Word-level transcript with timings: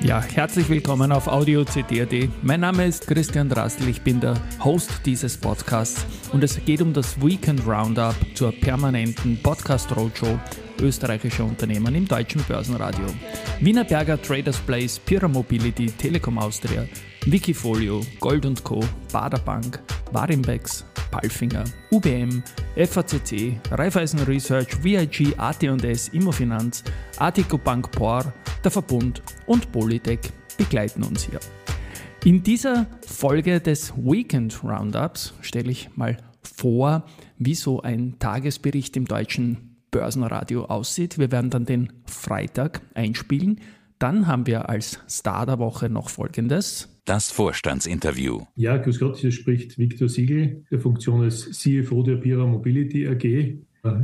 Ja, 0.00 0.22
herzlich 0.22 0.68
willkommen 0.68 1.12
auf 1.12 1.28
Audio 1.28 1.64
CD.at. 1.64 2.30
Mein 2.42 2.60
Name 2.60 2.86
ist 2.86 3.06
Christian 3.06 3.48
Drastel, 3.48 3.88
ich 3.88 4.02
bin 4.02 4.20
der 4.20 4.40
Host 4.64 4.90
dieses 5.04 5.36
Podcasts 5.36 6.04
und 6.32 6.42
es 6.42 6.64
geht 6.64 6.82
um 6.82 6.92
das 6.92 7.20
Weekend 7.22 7.66
Roundup 7.66 8.14
zur 8.34 8.52
permanenten 8.52 9.38
Podcast 9.42 9.94
Roadshow 9.94 10.38
österreichischer 10.80 11.44
Unternehmen 11.44 11.94
im 11.94 12.06
deutschen 12.06 12.42
Börsenradio. 12.44 13.06
Wiener 13.60 13.84
Berger 13.84 14.20
Traders 14.20 14.58
Place, 14.58 14.98
Pira 14.98 15.28
Mobility, 15.28 15.86
Telekom 15.86 16.38
Austria, 16.38 16.86
Wikifolio, 17.26 18.00
Gold 18.20 18.62
Co., 18.64 18.80
Baderbank, 19.12 19.80
Warimbex, 20.12 20.84
Palfinger, 21.10 21.64
UBM, 21.90 22.42
FACC, 22.76 23.58
Raiffeisen 23.70 24.20
Research, 24.20 24.82
VIG, 24.82 25.34
AT&S, 25.36 26.08
Immofinanz, 26.08 26.84
Artico 27.18 27.58
Bank 27.58 27.90
Por, 27.90 28.32
der 28.62 28.70
Verbund 28.70 29.22
und 29.46 29.70
Polytech 29.72 30.20
begleiten 30.56 31.02
uns 31.02 31.24
hier. 31.24 31.40
In 32.24 32.42
dieser 32.42 32.86
Folge 33.06 33.60
des 33.60 33.92
Weekend 33.96 34.62
Roundups 34.64 35.34
stelle 35.40 35.70
ich 35.70 35.96
mal 35.96 36.16
vor, 36.42 37.04
wie 37.38 37.54
so 37.54 37.80
ein 37.80 38.18
Tagesbericht 38.18 38.96
im 38.96 39.06
deutschen 39.06 39.67
Börsenradio 39.90 40.64
aussieht. 40.66 41.18
Wir 41.18 41.32
werden 41.32 41.50
dann 41.50 41.64
den 41.64 41.92
Freitag 42.04 42.82
einspielen. 42.94 43.60
Dann 43.98 44.26
haben 44.26 44.46
wir 44.46 44.68
als 44.68 45.00
Star 45.08 45.44
der 45.44 45.58
Woche 45.58 45.88
noch 45.88 46.08
Folgendes. 46.08 46.88
Das 47.04 47.30
Vorstandsinterview. 47.32 48.42
Ja, 48.54 48.76
grüß 48.76 49.00
Gott, 49.00 49.16
hier 49.16 49.32
spricht 49.32 49.78
Viktor 49.78 50.08
Siegel, 50.08 50.64
der 50.70 50.78
Funktion 50.78 51.22
als 51.22 51.50
CFO 51.50 52.02
der 52.02 52.16
Pira 52.16 52.46
Mobility 52.46 53.08
AG. 53.08 53.58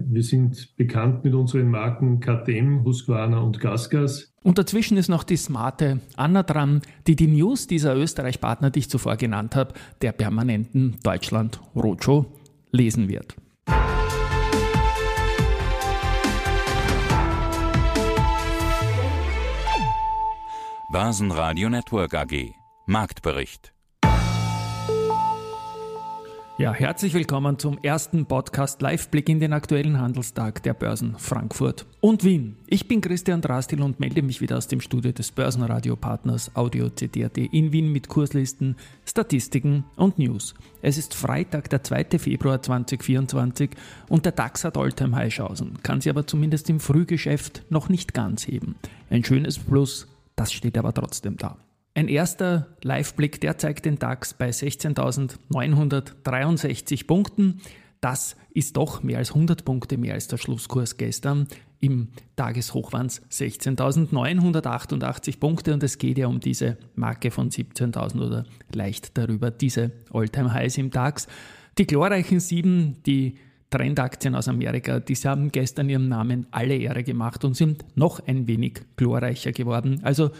Wir 0.06 0.22
sind 0.22 0.76
bekannt 0.76 1.24
mit 1.24 1.34
unseren 1.34 1.68
Marken 1.68 2.20
KTM, 2.20 2.84
Husqvarna 2.84 3.38
und 3.40 3.60
Gasgas. 3.60 4.32
Und 4.42 4.58
dazwischen 4.58 4.96
ist 4.96 5.08
noch 5.08 5.24
die 5.24 5.36
smarte 5.36 6.00
Anna 6.16 6.42
dran, 6.42 6.80
die 7.06 7.16
die 7.16 7.26
News 7.26 7.66
dieser 7.66 7.94
Österreich-Partner, 7.96 8.70
die 8.70 8.80
ich 8.80 8.90
zuvor 8.90 9.16
genannt 9.16 9.56
habe, 9.56 9.74
der 10.00 10.12
permanenten 10.12 10.96
Deutschland 11.02 11.60
Roadshow 11.74 12.26
lesen 12.70 13.08
wird. 13.08 13.36
Börsenradio 20.94 21.68
Network 21.70 22.14
AG. 22.14 22.52
Marktbericht. 22.86 23.72
Ja, 26.56 26.72
herzlich 26.72 27.14
willkommen 27.14 27.58
zum 27.58 27.78
ersten 27.82 28.26
Podcast 28.26 28.80
Live-Blick 28.80 29.28
in 29.28 29.40
den 29.40 29.52
aktuellen 29.52 29.98
Handelstag 29.98 30.62
der 30.62 30.72
Börsen 30.72 31.18
Frankfurt 31.18 31.84
und 32.00 32.22
Wien. 32.22 32.58
Ich 32.68 32.86
bin 32.86 33.00
Christian 33.00 33.40
Drastil 33.40 33.82
und 33.82 33.98
melde 33.98 34.22
mich 34.22 34.40
wieder 34.40 34.56
aus 34.56 34.68
dem 34.68 34.80
Studio 34.80 35.10
des 35.10 35.32
Börsenradio-Partners 35.32 36.54
Audio 36.54 36.88
CD.at 36.90 37.38
in 37.38 37.72
Wien 37.72 37.90
mit 37.90 38.06
Kurslisten, 38.06 38.76
Statistiken 39.04 39.82
und 39.96 40.20
News. 40.20 40.54
Es 40.80 40.96
ist 40.96 41.14
Freitag, 41.14 41.70
der 41.70 41.82
2. 41.82 42.20
Februar 42.20 42.62
2024 42.62 43.70
und 44.08 44.24
der 44.26 44.30
DAX 44.32 44.62
hat 44.62 44.76
Alltime 44.76 45.16
High 45.16 45.34
Chancen, 45.34 45.82
kann 45.82 46.00
sie 46.00 46.10
aber 46.10 46.24
zumindest 46.24 46.70
im 46.70 46.78
Frühgeschäft 46.78 47.64
noch 47.68 47.88
nicht 47.88 48.14
ganz 48.14 48.46
heben. 48.46 48.76
Ein 49.10 49.24
schönes 49.24 49.58
Plus, 49.58 50.06
das 50.36 50.52
steht 50.52 50.78
aber 50.78 50.92
trotzdem 50.92 51.36
da. 51.36 51.56
Ein 51.94 52.06
erster 52.08 52.76
Live-Blick, 52.82 53.40
der 53.40 53.56
zeigt 53.56 53.84
den 53.84 54.00
DAX 54.00 54.34
bei 54.34 54.50
16.963 54.50 57.06
Punkten. 57.06 57.60
Das 58.00 58.34
ist 58.50 58.76
doch 58.76 59.04
mehr 59.04 59.18
als 59.18 59.30
100 59.30 59.64
Punkte 59.64 59.96
mehr 59.96 60.14
als 60.14 60.26
der 60.28 60.38
Schlusskurs 60.38 60.96
gestern. 60.96 61.46
Im 61.80 62.08
Tageshoch 62.36 62.92
waren 62.92 63.06
es 63.06 63.22
16.988 63.30 65.38
Punkte 65.38 65.72
und 65.72 65.82
es 65.82 65.98
geht 65.98 66.18
ja 66.18 66.26
um 66.26 66.40
diese 66.40 66.76
Marke 66.96 67.30
von 67.30 67.50
17.000 67.50 68.26
oder 68.26 68.44
leicht 68.72 69.16
darüber, 69.16 69.50
diese 69.50 69.92
All-Time-Highs 70.12 70.76
im 70.78 70.90
DAX. 70.90 71.28
Die 71.78 71.86
glorreichen 71.86 72.40
sieben, 72.40 73.02
die 73.04 73.36
Trendaktien 73.74 74.36
aus 74.36 74.46
Amerika, 74.46 75.00
die 75.00 75.16
haben 75.16 75.50
gestern 75.50 75.88
ihrem 75.88 76.08
Namen 76.08 76.46
alle 76.52 76.76
Ehre 76.76 77.02
gemacht 77.02 77.44
und 77.44 77.56
sind 77.56 77.84
noch 77.96 78.24
ein 78.24 78.46
wenig 78.46 78.82
glorreicher 78.96 79.50
geworden. 79.50 79.98
Also 80.04 80.30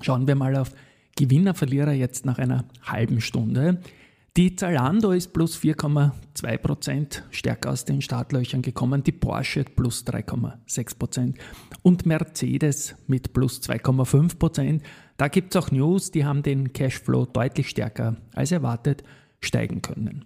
Schauen 0.00 0.26
wir 0.26 0.34
mal 0.34 0.56
auf 0.56 0.72
Gewinner, 1.16 1.54
Verlierer 1.54 1.92
jetzt 1.92 2.26
nach 2.26 2.38
einer 2.38 2.64
halben 2.82 3.20
Stunde. 3.20 3.80
Die 4.38 4.54
Zalando 4.54 5.10
ist 5.10 5.32
plus 5.32 5.58
4,2% 5.58 7.22
stärker 7.32 7.72
aus 7.72 7.84
den 7.84 8.00
Startlöchern 8.00 8.62
gekommen, 8.62 9.02
die 9.02 9.10
Porsche 9.10 9.64
plus 9.64 10.04
3,6% 10.06 11.34
und 11.82 12.06
Mercedes 12.06 12.94
mit 13.08 13.32
plus 13.32 13.60
2,5%. 13.60 14.80
Da 15.16 15.26
gibt 15.26 15.56
es 15.56 15.60
auch 15.60 15.72
News, 15.72 16.12
die 16.12 16.24
haben 16.24 16.44
den 16.44 16.72
Cashflow 16.72 17.26
deutlich 17.26 17.68
stärker 17.68 18.14
als 18.32 18.52
erwartet 18.52 19.02
steigen 19.40 19.82
können. 19.82 20.22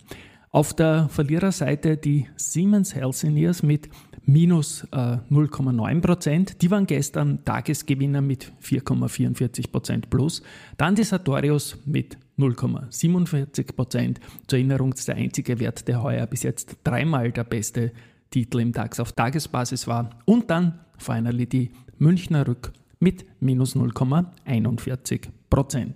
Auf 0.50 0.74
der 0.74 1.08
Verliererseite 1.08 1.96
die 1.96 2.28
Siemens 2.36 2.94
Healthineers 2.94 3.62
mit 3.62 3.88
minus 4.26 4.84
äh, 4.92 5.16
0,9% 5.30 6.58
Die 6.58 6.70
waren 6.70 6.84
gestern 6.84 7.42
Tagesgewinner 7.46 8.20
mit 8.20 8.52
4,44% 8.62 10.02
plus. 10.10 10.42
Dann 10.76 10.96
die 10.96 11.04
Sartorius 11.04 11.78
mit 11.86 12.18
0,47% 12.42 14.16
Zur 14.46 14.58
Erinnerung, 14.58 14.90
das 14.90 15.00
ist 15.00 15.08
der 15.08 15.16
einzige 15.16 15.58
Wert, 15.58 15.88
der 15.88 16.02
heuer 16.02 16.26
bis 16.26 16.42
jetzt 16.42 16.76
dreimal 16.84 17.32
der 17.32 17.44
beste 17.44 17.92
Titel 18.30 18.60
im 18.60 18.72
DAX 18.72 19.00
auf 19.00 19.12
Tagesbasis 19.12 19.86
war. 19.86 20.10
Und 20.24 20.50
dann 20.50 20.80
finally 20.98 21.46
die 21.46 21.70
Münchner 21.98 22.46
Rück 22.46 22.72
mit 22.98 23.24
minus 23.40 23.76
0,41% 23.76 25.90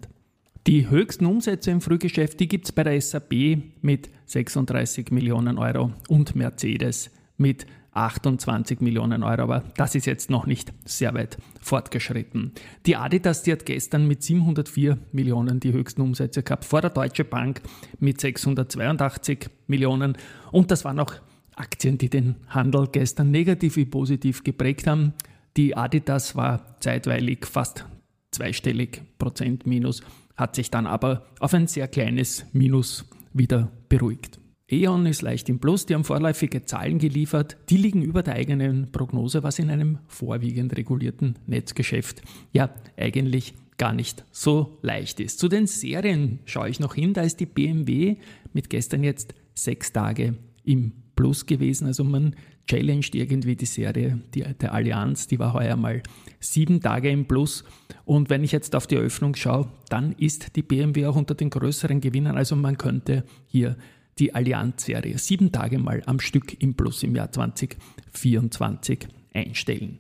Die 0.67 0.91
höchsten 0.91 1.27
Umsätze 1.27 1.71
im 1.71 1.81
Frühgeschäft, 1.81 2.39
gibt 2.39 2.67
es 2.67 2.73
bei 2.73 2.85
der 2.85 3.01
SAP 3.01 3.59
mit 3.83 4.11
36 4.27 5.11
Millionen 5.11 5.59
Euro 5.59 5.93
und 6.09 6.35
Mercedes 6.35 7.11
mit 7.37 7.67
28 7.97 8.81
Millionen 8.81 9.23
Euro, 9.23 9.43
aber 9.43 9.65
das 9.77 9.95
ist 9.95 10.07
jetzt 10.07 10.31
noch 10.31 10.47
nicht 10.47 10.73
sehr 10.85 11.15
weit 11.15 11.39
fortgeschritten. 11.61 12.53
Die 12.85 12.97
Adidas, 12.97 13.43
die 13.43 13.53
hat 13.53 13.67
gestern 13.67 14.07
mit 14.07 14.23
704 14.23 14.99
Millionen 15.13 15.61
die 15.61 15.73
höchsten 15.73 16.03
Umsätze 16.03 16.43
gehabt, 16.43 16.65
vor 16.65 16.83
der 16.83 16.91
Deutsche 16.91 17.25
Bank 17.25 17.63
mit 17.99 18.21
682 18.21 19.49
Millionen 19.67 20.17
und 20.53 20.71
das 20.71 20.85
waren 20.85 21.01
auch 21.01 21.15
Aktien, 21.57 21.97
die 21.97 22.11
den 22.11 22.37
Handel 22.49 22.87
gestern 22.93 23.31
negativ 23.31 23.77
wie 23.77 23.87
positiv 23.87 24.45
geprägt 24.45 24.87
haben. 24.87 25.15
Die 25.57 25.75
Adidas 25.75 26.37
war 26.37 26.79
zeitweilig 26.81 27.47
fast 27.47 27.87
zweistellig 28.31 29.01
Prozent 29.19 29.67
Minus, 29.67 30.03
hat 30.37 30.55
sich 30.55 30.71
dann 30.71 30.87
aber 30.87 31.27
auf 31.41 31.55
ein 31.55 31.67
sehr 31.67 31.89
kleines 31.89 32.45
Minus 32.53 33.07
wieder 33.33 33.71
beruhigt. 33.89 34.39
E.ON 34.69 35.07
ist 35.07 35.23
leicht 35.23 35.49
im 35.49 35.61
Plus, 35.61 35.87
die 35.87 35.95
haben 35.95 36.03
vorläufige 36.03 36.65
Zahlen 36.65 36.99
geliefert, 36.99 37.57
die 37.69 37.77
liegen 37.77 38.03
über 38.03 38.25
der 38.25 38.35
eigenen 38.35 38.91
Prognose, 38.91 39.45
was 39.45 39.61
in 39.61 39.71
einem 39.71 39.99
vorwiegend 40.09 40.77
regulierten 40.77 41.37
Netzgeschäft 41.47 42.23
ja 42.53 42.71
eigentlich 42.97 43.55
gar 43.79 43.93
nicht 43.93 44.25
so 44.33 44.79
leicht 44.83 45.21
ist. 45.21 45.39
Zu 45.39 45.49
den 45.49 45.69
Serien 45.69 46.41
schaue 46.47 46.69
ich 46.69 46.81
noch 46.81 46.97
hin, 46.97 47.15
da 47.15 47.23
ist 47.23 47.39
die 47.39 47.47
BMW 47.47 48.17
mit 48.53 48.69
gestern 48.69 49.05
jetzt 49.05 49.35
sechs 49.55 49.93
Tage 49.93 50.35
im 50.65 50.93
Plus 51.15 51.47
gewesen, 51.47 51.87
also 51.87 52.03
man 52.03 52.35
challenged 52.67 53.15
irgendwie 53.15 53.55
die 53.55 53.67
Serie 53.67 54.21
die, 54.35 54.43
der 54.43 54.75
Allianz. 54.75 55.29
Die 55.29 55.39
war 55.39 55.53
heuer 55.53 55.77
mal 55.77 56.03
sieben 56.41 56.81
Tage 56.81 57.11
im 57.11 57.27
Plus. 57.27 57.65
Und 58.05 58.29
wenn 58.29 58.45
ich 58.45 58.53
jetzt 58.53 58.75
auf 58.75 58.87
die 58.87 58.97
Eröffnung 58.97 59.37
schaue, 59.37 59.69
dann 59.89 60.13
ist 60.13 60.57
die 60.57 60.63
BMW 60.63 61.07
auch 61.07 61.17
unter 61.17 61.35
den 61.35 61.51
größeren 61.51 62.01
Gewinnern. 62.01 62.37
Also 62.37 62.57
man 62.57 62.77
könnte 62.77 63.25
hier 63.47 63.77
die 64.19 64.35
Allianz-Serie 64.35 65.19
sieben 65.19 65.53
Tage 65.53 65.79
mal 65.79 66.03
am 66.07 66.21
Stück 66.21 66.61
im 66.63 66.75
Plus 66.75 67.03
im 67.03 67.15
Jahr 67.15 67.31
2024 67.31 69.09
einstellen. 69.35 69.99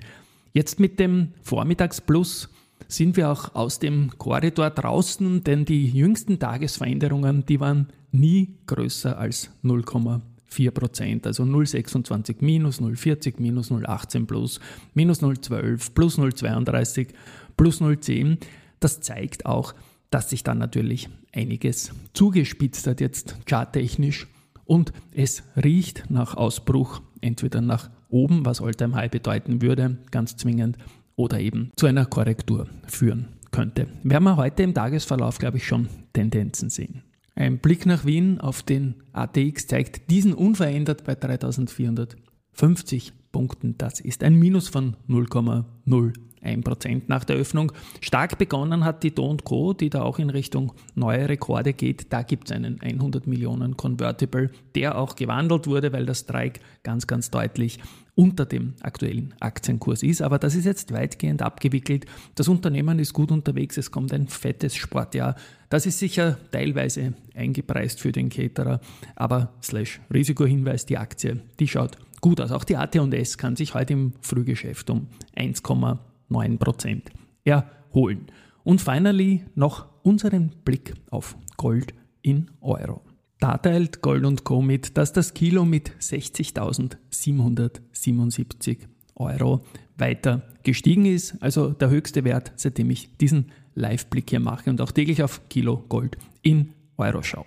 Jetzt 0.52 0.80
mit 0.80 0.98
dem 0.98 1.32
Vormittagsplus 1.42 2.48
sind 2.88 3.16
wir 3.16 3.30
auch 3.30 3.54
aus 3.54 3.78
dem 3.78 4.16
Korridor 4.16 4.70
draußen, 4.70 5.44
denn 5.44 5.64
die 5.64 5.90
jüngsten 5.90 6.38
Tagesveränderungen, 6.38 7.44
die 7.44 7.60
waren 7.60 7.88
nie 8.12 8.54
größer 8.66 9.18
als 9.18 9.50
0,4 9.62 10.70
Prozent. 10.70 11.26
Also 11.26 11.42
0,26 11.42 12.36
minus, 12.40 12.80
0,40 12.80 13.34
minus, 13.38 13.70
0,18 13.70 14.26
plus, 14.26 14.60
minus 14.94 15.22
0,12 15.22 15.92
plus 15.92 16.18
0,32 16.18 17.08
plus 17.56 17.82
0,10. 17.82 18.38
Das 18.80 19.00
zeigt 19.00 19.44
auch, 19.44 19.74
dass 20.10 20.30
sich 20.30 20.42
dann 20.42 20.58
natürlich 20.58 21.08
einiges 21.34 21.92
zugespitzt 22.12 22.86
hat 22.86 23.00
jetzt 23.00 23.36
charttechnisch 23.46 24.26
und 24.64 24.92
es 25.12 25.42
riecht 25.56 26.04
nach 26.10 26.34
Ausbruch, 26.36 27.00
entweder 27.20 27.60
nach 27.60 27.90
oben, 28.08 28.44
was 28.44 28.60
Alltime 28.60 28.94
High 28.94 29.10
bedeuten 29.10 29.62
würde, 29.62 29.98
ganz 30.10 30.36
zwingend, 30.36 30.76
oder 31.14 31.40
eben 31.40 31.70
zu 31.76 31.86
einer 31.86 32.04
Korrektur 32.04 32.68
führen 32.86 33.28
könnte. 33.50 33.86
Werden 34.02 34.24
wir 34.24 34.36
heute 34.36 34.62
im 34.62 34.74
Tagesverlauf, 34.74 35.38
glaube 35.38 35.56
ich, 35.56 35.66
schon 35.66 35.88
Tendenzen 36.12 36.68
sehen. 36.68 37.02
Ein 37.34 37.58
Blick 37.58 37.86
nach 37.86 38.04
Wien 38.04 38.40
auf 38.40 38.62
den 38.62 38.94
ATX 39.12 39.66
zeigt 39.66 40.10
diesen 40.10 40.34
unverändert 40.34 41.04
bei 41.04 41.14
3450 41.14 43.12
Punkten. 43.32 43.76
Das 43.78 44.00
ist 44.00 44.22
ein 44.24 44.34
Minus 44.34 44.68
von 44.68 44.96
0,0 45.08 46.14
1% 46.42 47.02
nach 47.06 47.24
der 47.24 47.36
Öffnung. 47.36 47.72
Stark 48.00 48.38
begonnen 48.38 48.84
hat 48.84 49.02
die 49.02 49.14
Do 49.14 49.36
Co., 49.42 49.72
die 49.72 49.90
da 49.90 50.02
auch 50.02 50.18
in 50.18 50.30
Richtung 50.30 50.72
neue 50.94 51.28
Rekorde 51.28 51.72
geht. 51.72 52.12
Da 52.12 52.22
gibt 52.22 52.50
es 52.50 52.56
einen 52.56 52.80
100 52.80 53.26
Millionen 53.26 53.76
Convertible, 53.76 54.50
der 54.74 54.98
auch 54.98 55.16
gewandelt 55.16 55.66
wurde, 55.66 55.92
weil 55.92 56.06
der 56.06 56.14
Strike 56.14 56.60
ganz, 56.82 57.06
ganz 57.06 57.30
deutlich 57.30 57.78
unter 58.14 58.46
dem 58.46 58.74
aktuellen 58.80 59.34
Aktienkurs 59.40 60.02
ist. 60.02 60.22
Aber 60.22 60.38
das 60.38 60.54
ist 60.54 60.64
jetzt 60.64 60.92
weitgehend 60.92 61.42
abgewickelt. 61.42 62.06
Das 62.34 62.48
Unternehmen 62.48 62.98
ist 62.98 63.12
gut 63.12 63.30
unterwegs. 63.30 63.76
Es 63.76 63.90
kommt 63.90 64.12
ein 64.12 64.26
fettes 64.26 64.74
Sportjahr. 64.74 65.36
Das 65.68 65.84
ist 65.84 65.98
sicher 65.98 66.38
teilweise 66.50 67.12
eingepreist 67.34 68.00
für 68.00 68.12
den 68.12 68.30
Caterer. 68.30 68.80
Aber 69.16 69.52
slash 69.62 70.00
Risikohinweis, 70.12 70.86
die 70.86 70.96
Aktie, 70.96 71.42
die 71.60 71.68
schaut 71.68 71.98
gut 72.22 72.40
aus. 72.40 72.52
Auch 72.52 72.64
die 72.64 72.76
AT&S 72.76 73.36
kann 73.36 73.54
sich 73.54 73.74
heute 73.74 73.92
im 73.92 74.14
Frühgeschäft 74.22 74.88
um 74.88 75.08
1,5 75.36 75.98
9% 76.30 77.02
erholen. 77.44 78.26
Und 78.64 78.80
finally 78.80 79.44
noch 79.54 79.86
unseren 80.02 80.50
Blick 80.64 80.94
auf 81.10 81.36
Gold 81.56 81.94
in 82.22 82.50
Euro. 82.60 83.02
Da 83.38 83.58
teilt 83.58 84.00
Gold 84.02 84.42
Co. 84.44 84.62
mit, 84.62 84.96
dass 84.96 85.12
das 85.12 85.34
Kilo 85.34 85.64
mit 85.64 85.90
60.777 86.00 88.78
Euro 89.14 89.62
weiter 89.98 90.42
gestiegen 90.62 91.06
ist. 91.06 91.36
Also 91.40 91.70
der 91.70 91.90
höchste 91.90 92.24
Wert, 92.24 92.52
seitdem 92.56 92.90
ich 92.90 93.16
diesen 93.18 93.52
Live-Blick 93.74 94.30
hier 94.30 94.40
mache 94.40 94.70
und 94.70 94.80
auch 94.80 94.90
täglich 94.90 95.22
auf 95.22 95.48
Kilo 95.48 95.84
Gold 95.88 96.16
in 96.42 96.72
Euro 96.96 97.22
schaue. 97.22 97.44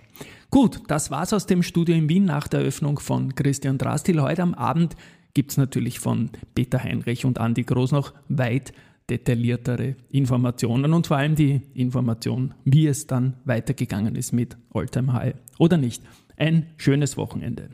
Gut, 0.50 0.80
das 0.88 1.10
war's 1.10 1.32
aus 1.32 1.46
dem 1.46 1.62
Studio 1.62 1.94
in 1.94 2.08
Wien 2.08 2.24
nach 2.24 2.48
der 2.48 2.60
Eröffnung 2.60 2.98
von 2.98 3.34
Christian 3.34 3.78
Drastil. 3.78 4.22
Heute 4.22 4.42
am 4.42 4.54
Abend 4.54 4.96
gibt 5.34 5.52
es 5.52 5.56
natürlich 5.56 6.00
von 6.00 6.30
Peter 6.54 6.82
Heinrich 6.82 7.24
und 7.24 7.38
Andi 7.38 7.62
Groß 7.62 7.92
noch 7.92 8.12
weit 8.28 8.72
detailliertere 9.08 9.96
Informationen 10.10 10.92
und 10.92 11.08
vor 11.08 11.16
allem 11.16 11.34
die 11.34 11.62
Information, 11.74 12.54
wie 12.64 12.86
es 12.86 13.06
dann 13.06 13.36
weitergegangen 13.44 14.14
ist 14.14 14.32
mit 14.32 14.56
Alltime 14.72 15.12
High 15.12 15.34
oder 15.58 15.76
nicht. 15.76 16.02
Ein 16.36 16.66
schönes 16.76 17.16
Wochenende. 17.16 17.70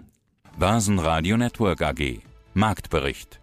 Basen 0.58 0.96
Network 0.96 1.82
AG 1.82 2.20
Marktbericht 2.54 3.40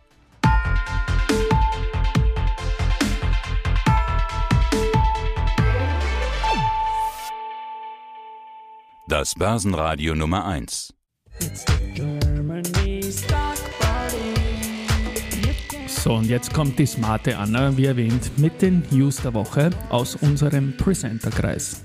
Das 9.07 9.35
Börsenradio 9.35 10.15
Nummer 10.15 10.45
1 10.45 10.93
So, 16.03 16.15
und 16.15 16.25
jetzt 16.25 16.53
kommt 16.53 16.77
die 16.79 16.85
smarte 16.85 17.37
Anna, 17.37 17.77
wie 17.77 17.85
erwähnt, 17.85 18.37
mit 18.37 18.61
den 18.61 18.83
News 18.91 19.21
der 19.21 19.33
Woche 19.33 19.69
aus 19.87 20.17
unserem 20.17 20.75
Presenterkreis. 20.75 21.81